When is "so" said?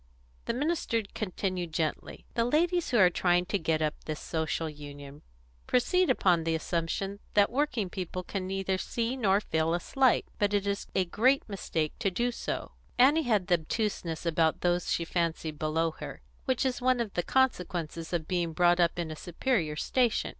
12.31-12.71